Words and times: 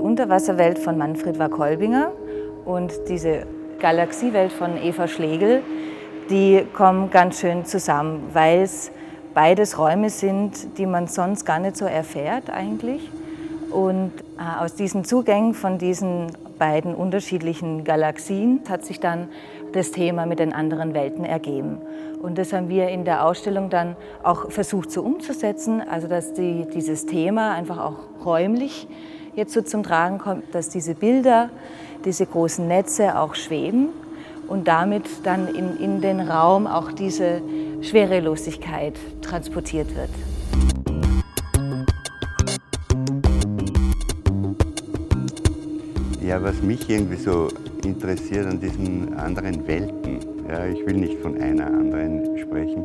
Unterwasserwelt 0.00 0.78
von 0.78 0.96
Manfred 0.96 1.38
Wackolbinger 1.38 2.10
und 2.64 2.92
diese 3.08 3.46
Galaxiewelt 3.78 4.52
von 4.52 4.76
Eva 4.82 5.06
Schlegel, 5.06 5.62
die 6.30 6.64
kommen 6.72 7.10
ganz 7.10 7.40
schön 7.40 7.66
zusammen, 7.66 8.30
weil 8.32 8.62
es 8.62 8.90
beides 9.34 9.78
Räume 9.78 10.08
sind, 10.08 10.78
die 10.78 10.86
man 10.86 11.06
sonst 11.06 11.44
gar 11.44 11.58
nicht 11.58 11.76
so 11.76 11.84
erfährt 11.84 12.48
eigentlich. 12.50 13.10
Und 13.70 14.12
äh, 14.38 14.64
aus 14.64 14.74
diesen 14.74 15.04
Zugängen 15.04 15.52
von 15.52 15.78
diesen 15.78 16.28
beiden 16.58 16.94
unterschiedlichen 16.94 17.84
Galaxien 17.84 18.60
hat 18.68 18.84
sich 18.84 19.00
dann 19.00 19.28
das 19.72 19.90
Thema 19.90 20.24
mit 20.24 20.38
den 20.38 20.52
anderen 20.52 20.94
Welten 20.94 21.24
ergeben. 21.24 21.78
Und 22.22 22.38
das 22.38 22.52
haben 22.52 22.68
wir 22.68 22.88
in 22.88 23.04
der 23.04 23.26
Ausstellung 23.26 23.68
dann 23.68 23.96
auch 24.22 24.50
versucht 24.50 24.90
so 24.90 25.02
umzusetzen, 25.02 25.82
also 25.82 26.08
dass 26.08 26.32
die, 26.32 26.66
dieses 26.72 27.04
Thema 27.04 27.52
einfach 27.52 27.78
auch 27.78 28.24
räumlich 28.24 28.86
jetzt 29.36 29.52
so 29.52 29.62
zum 29.62 29.82
Tragen 29.82 30.18
kommt, 30.18 30.54
dass 30.54 30.68
diese 30.68 30.94
Bilder, 30.94 31.50
diese 32.04 32.26
großen 32.26 32.66
Netze 32.66 33.18
auch 33.18 33.34
schweben 33.34 33.88
und 34.48 34.68
damit 34.68 35.04
dann 35.24 35.48
in, 35.48 35.78
in 35.78 36.00
den 36.00 36.20
Raum 36.20 36.66
auch 36.66 36.92
diese 36.92 37.40
Schwerelosigkeit 37.80 38.94
transportiert 39.22 39.88
wird. 39.94 40.10
Ja, 46.22 46.42
was 46.42 46.62
mich 46.62 46.88
irgendwie 46.88 47.16
so 47.16 47.48
interessiert 47.84 48.46
an 48.46 48.58
diesen 48.58 49.14
anderen 49.14 49.66
Welten, 49.66 50.20
ja, 50.48 50.66
ich 50.66 50.84
will 50.86 50.94
nicht 50.94 51.20
von 51.20 51.40
einer 51.40 51.66
anderen 51.66 52.38
sprechen, 52.38 52.84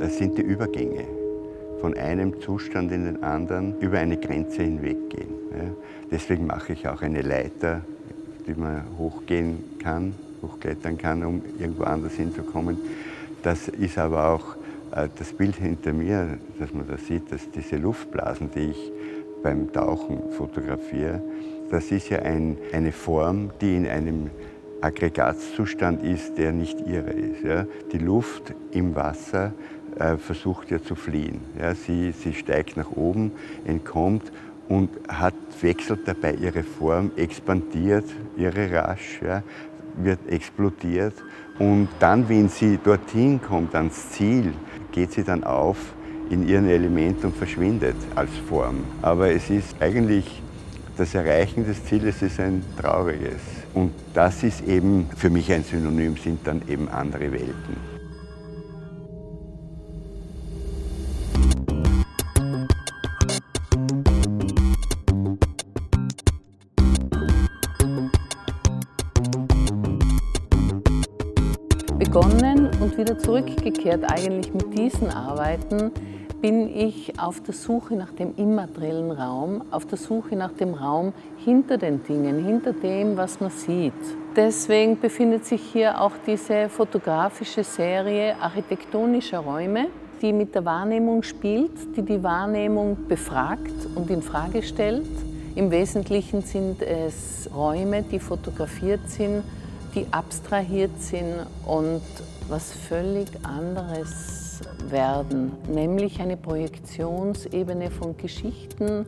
das 0.00 0.16
sind 0.16 0.38
die 0.38 0.42
Übergänge. 0.42 1.27
Von 1.80 1.96
einem 1.96 2.40
Zustand 2.40 2.92
in 2.92 3.04
den 3.04 3.22
anderen 3.22 3.78
über 3.80 3.98
eine 3.98 4.16
Grenze 4.16 4.62
hinweggehen. 4.62 5.28
Deswegen 6.10 6.46
mache 6.46 6.72
ich 6.72 6.88
auch 6.88 7.02
eine 7.02 7.22
Leiter, 7.22 7.82
die 8.46 8.54
man 8.54 8.82
hochgehen 8.96 9.62
kann, 9.78 10.14
hochklettern 10.42 10.98
kann, 10.98 11.22
um 11.24 11.42
irgendwo 11.58 11.84
anders 11.84 12.14
hinzukommen. 12.14 12.78
Das 13.42 13.68
ist 13.68 13.98
aber 13.98 14.28
auch 14.28 14.56
äh, 14.94 15.08
das 15.16 15.32
Bild 15.32 15.56
hinter 15.56 15.92
mir, 15.92 16.38
dass 16.58 16.72
man 16.72 16.86
da 16.88 16.96
sieht, 16.96 17.30
dass 17.30 17.50
diese 17.50 17.76
Luftblasen, 17.76 18.50
die 18.54 18.70
ich 18.70 18.92
beim 19.42 19.72
Tauchen 19.72 20.32
fotografiere, 20.32 21.22
das 21.70 21.90
ist 21.92 22.08
ja 22.08 22.20
ein, 22.20 22.56
eine 22.72 22.92
Form, 22.92 23.50
die 23.60 23.76
in 23.76 23.86
einem 23.86 24.30
Aggregatzustand 24.80 26.02
ist, 26.02 26.38
der 26.38 26.52
nicht 26.52 26.80
ihre 26.86 27.10
ist. 27.10 27.42
Ja. 27.44 27.66
Die 27.92 27.98
Luft 27.98 28.54
im 28.72 28.94
Wasser 28.94 29.52
versucht 30.18 30.70
ja 30.70 30.82
zu 30.82 30.94
fliehen. 30.94 31.40
Ja. 31.58 31.74
Sie, 31.74 32.12
sie 32.12 32.34
steigt 32.34 32.76
nach 32.76 32.90
oben, 32.90 33.32
entkommt 33.64 34.32
und 34.68 34.90
hat, 35.08 35.34
wechselt 35.60 36.00
dabei 36.06 36.34
ihre 36.34 36.62
Form, 36.62 37.10
expandiert 37.16 38.04
ihre 38.36 38.70
rasch, 38.72 39.20
ja, 39.22 39.42
wird 39.96 40.20
explodiert 40.28 41.14
und 41.58 41.88
dann, 41.98 42.28
wenn 42.28 42.48
sie 42.48 42.78
dorthin 42.82 43.40
kommt, 43.42 43.74
ans 43.74 44.10
Ziel, 44.10 44.52
geht 44.92 45.12
sie 45.12 45.24
dann 45.24 45.42
auf 45.42 45.78
in 46.30 46.46
ihren 46.46 46.68
Element 46.68 47.24
und 47.24 47.34
verschwindet 47.34 47.96
als 48.14 48.30
Form. 48.48 48.84
Aber 49.02 49.30
es 49.30 49.50
ist 49.50 49.74
eigentlich 49.80 50.42
das 50.96 51.14
Erreichen 51.14 51.64
des 51.64 51.84
Zieles 51.84 52.22
ist 52.22 52.40
ein 52.40 52.62
trauriges. 52.76 53.40
Und 53.72 53.92
das 54.14 54.42
ist 54.42 54.66
eben 54.66 55.08
für 55.16 55.30
mich 55.30 55.52
ein 55.52 55.62
Synonym, 55.62 56.16
sind 56.16 56.44
dann 56.44 56.60
eben 56.68 56.88
andere 56.88 57.30
Welten. 57.30 57.97
Begonnen 72.10 72.70
und 72.80 72.96
wieder 72.96 73.18
zurückgekehrt 73.18 74.10
eigentlich 74.10 74.54
mit 74.54 74.78
diesen 74.78 75.10
Arbeiten 75.10 75.90
bin 76.40 76.74
ich 76.74 77.20
auf 77.20 77.42
der 77.42 77.52
Suche 77.52 77.96
nach 77.96 78.12
dem 78.12 78.34
immateriellen 78.34 79.10
Raum, 79.10 79.62
auf 79.70 79.84
der 79.84 79.98
Suche 79.98 80.34
nach 80.34 80.52
dem 80.52 80.72
Raum 80.72 81.12
hinter 81.44 81.76
den 81.76 82.02
Dingen, 82.04 82.46
hinter 82.46 82.72
dem, 82.72 83.18
was 83.18 83.40
man 83.40 83.50
sieht. 83.50 83.92
Deswegen 84.34 84.98
befindet 84.98 85.44
sich 85.44 85.60
hier 85.60 86.00
auch 86.00 86.12
diese 86.26 86.70
fotografische 86.70 87.62
Serie 87.62 88.36
architektonischer 88.40 89.40
Räume, 89.40 89.88
die 90.22 90.32
mit 90.32 90.54
der 90.54 90.64
Wahrnehmung 90.64 91.22
spielt, 91.22 91.94
die 91.94 92.02
die 92.02 92.22
Wahrnehmung 92.22 92.96
befragt 93.06 93.86
und 93.94 94.08
in 94.08 94.22
Frage 94.22 94.62
stellt. 94.62 95.04
Im 95.54 95.70
Wesentlichen 95.70 96.40
sind 96.40 96.80
es 96.80 97.50
Räume, 97.54 98.02
die 98.02 98.18
fotografiert 98.18 99.06
sind, 99.10 99.42
die 99.98 100.06
abstrahiert 100.12 101.00
sind 101.00 101.46
und 101.66 102.02
was 102.48 102.72
völlig 102.72 103.28
anderes 103.42 104.60
werden, 104.88 105.52
nämlich 105.68 106.20
eine 106.20 106.36
Projektionsebene 106.36 107.90
von 107.90 108.16
Geschichten, 108.16 109.06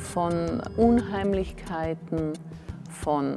von 0.00 0.60
Unheimlichkeiten, 0.76 2.32
von 2.88 3.36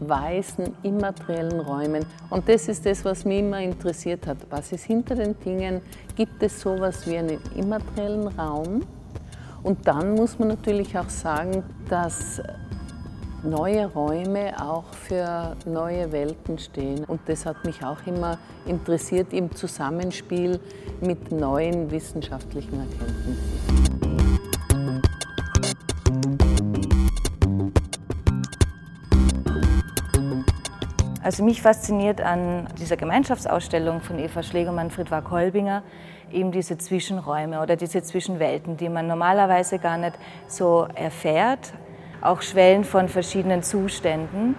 weißen, 0.00 0.74
immateriellen 0.82 1.60
Räumen. 1.60 2.04
Und 2.30 2.48
das 2.48 2.68
ist 2.68 2.86
das, 2.86 3.04
was 3.04 3.24
mich 3.24 3.40
immer 3.40 3.60
interessiert 3.60 4.26
hat. 4.26 4.38
Was 4.50 4.72
ist 4.72 4.84
hinter 4.84 5.14
den 5.14 5.38
Dingen? 5.40 5.80
Gibt 6.16 6.42
es 6.42 6.60
sowas 6.60 7.06
wie 7.06 7.18
einen 7.18 7.38
immateriellen 7.54 8.28
Raum? 8.28 8.82
Und 9.62 9.86
dann 9.86 10.14
muss 10.14 10.38
man 10.38 10.48
natürlich 10.48 10.98
auch 10.98 11.08
sagen, 11.08 11.62
dass 11.88 12.42
neue 13.42 13.86
Räume 13.86 14.54
auch 14.60 14.84
für 14.94 15.56
neue 15.66 16.12
Welten 16.12 16.58
stehen. 16.58 17.04
Und 17.04 17.20
das 17.26 17.44
hat 17.46 17.64
mich 17.64 17.84
auch 17.84 18.06
immer 18.06 18.38
interessiert 18.66 19.32
im 19.32 19.54
Zusammenspiel 19.54 20.60
mit 21.00 21.32
neuen 21.32 21.90
wissenschaftlichen 21.90 22.80
Erkenntnissen. 22.80 23.82
Also 31.22 31.44
mich 31.44 31.62
fasziniert 31.62 32.20
an 32.20 32.66
dieser 32.80 32.96
Gemeinschaftsausstellung 32.96 34.00
von 34.00 34.18
Eva 34.18 34.42
Schlegermann, 34.42 34.90
Friedwag 34.90 35.24
Kolbinger 35.24 35.84
eben 36.32 36.50
diese 36.50 36.78
Zwischenräume 36.78 37.60
oder 37.60 37.76
diese 37.76 38.02
Zwischenwelten, 38.02 38.76
die 38.76 38.88
man 38.88 39.06
normalerweise 39.06 39.78
gar 39.78 39.98
nicht 39.98 40.14
so 40.48 40.88
erfährt, 40.94 41.72
auch 42.22 42.42
Schwellen 42.42 42.84
von 42.84 43.08
verschiedenen 43.08 43.62
Zuständen, 43.62 44.54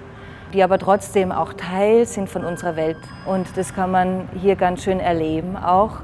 die 0.53 0.63
aber 0.63 0.77
trotzdem 0.77 1.31
auch 1.31 1.53
Teil 1.53 2.05
sind 2.05 2.29
von 2.29 2.45
unserer 2.45 2.75
Welt. 2.75 2.97
Und 3.25 3.47
das 3.55 3.73
kann 3.73 3.91
man 3.91 4.29
hier 4.39 4.55
ganz 4.55 4.83
schön 4.83 4.99
erleben, 4.99 5.57
auch 5.57 5.97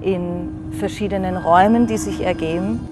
in 0.00 0.72
verschiedenen 0.72 1.36
Räumen, 1.36 1.86
die 1.86 1.98
sich 1.98 2.22
ergeben. 2.22 2.88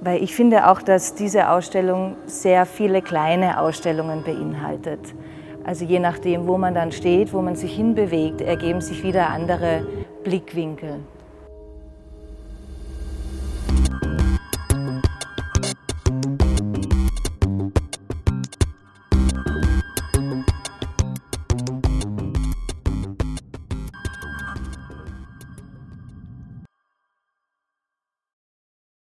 Weil 0.00 0.22
ich 0.22 0.34
finde 0.34 0.68
auch, 0.68 0.82
dass 0.82 1.14
diese 1.14 1.50
Ausstellung 1.50 2.16
sehr 2.26 2.66
viele 2.66 3.02
kleine 3.02 3.60
Ausstellungen 3.60 4.22
beinhaltet. 4.22 5.00
Also 5.64 5.84
je 5.84 5.98
nachdem, 5.98 6.46
wo 6.46 6.56
man 6.56 6.74
dann 6.74 6.92
steht, 6.92 7.32
wo 7.32 7.42
man 7.42 7.56
sich 7.56 7.74
hinbewegt, 7.74 8.40
ergeben 8.40 8.80
sich 8.80 9.02
wieder 9.02 9.28
andere 9.28 9.86
Blickwinkel. 10.24 11.00